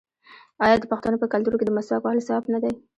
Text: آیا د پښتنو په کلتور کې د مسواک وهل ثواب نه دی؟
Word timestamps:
آیا 0.65 0.75
د 0.79 0.83
پښتنو 0.91 1.21
په 1.21 1.27
کلتور 1.33 1.53
کې 1.57 1.65
د 1.67 1.71
مسواک 1.77 2.01
وهل 2.03 2.19
ثواب 2.27 2.43
نه 2.53 2.59
دی؟ 2.63 2.73